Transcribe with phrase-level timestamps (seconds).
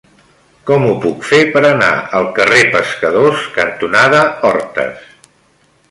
[0.69, 1.91] Com ho puc fer per anar
[2.21, 5.07] al carrer Pescadors cantonada Hortes?